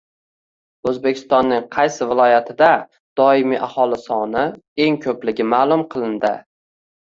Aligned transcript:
O‘zbekistonning 0.91 1.67
qaysi 1.75 2.07
viloyatida 2.13 2.71
doimiy 3.23 3.61
aholi 3.69 4.01
soni 4.09 4.49
eng 4.89 5.01
ko‘pligi 5.07 5.49
ma’lum 5.55 5.89
qilindi 5.97 6.37